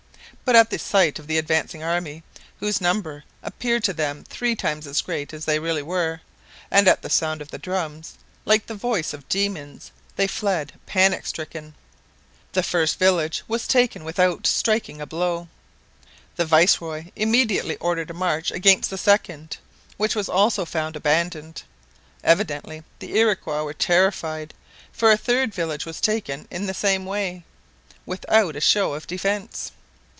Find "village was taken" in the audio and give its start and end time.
12.99-14.03, 25.55-26.45